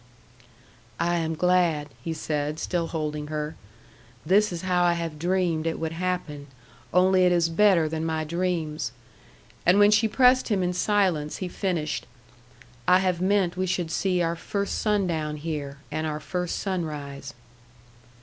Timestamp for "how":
4.63-4.83